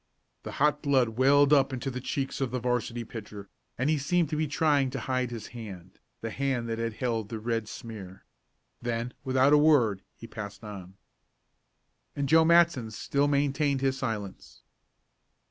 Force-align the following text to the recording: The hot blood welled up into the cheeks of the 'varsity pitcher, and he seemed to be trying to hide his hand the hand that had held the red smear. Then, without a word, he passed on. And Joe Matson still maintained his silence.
The 0.41 0.53
hot 0.53 0.81
blood 0.81 1.09
welled 1.09 1.53
up 1.53 1.71
into 1.71 1.91
the 1.91 2.01
cheeks 2.01 2.41
of 2.41 2.49
the 2.49 2.59
'varsity 2.59 3.03
pitcher, 3.03 3.49
and 3.77 3.87
he 3.87 3.99
seemed 3.99 4.31
to 4.31 4.35
be 4.35 4.47
trying 4.47 4.89
to 4.89 4.99
hide 5.01 5.29
his 5.29 5.49
hand 5.49 5.99
the 6.21 6.31
hand 6.31 6.67
that 6.69 6.79
had 6.79 6.93
held 6.93 7.29
the 7.29 7.39
red 7.39 7.67
smear. 7.69 8.25
Then, 8.81 9.13
without 9.23 9.53
a 9.53 9.59
word, 9.59 10.01
he 10.17 10.25
passed 10.25 10.63
on. 10.63 10.95
And 12.15 12.27
Joe 12.27 12.43
Matson 12.43 12.89
still 12.89 13.27
maintained 13.27 13.81
his 13.81 13.95
silence. 13.99 14.63